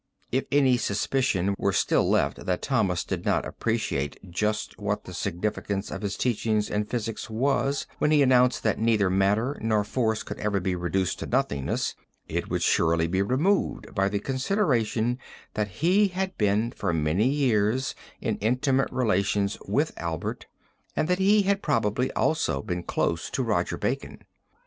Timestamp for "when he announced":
7.99-8.63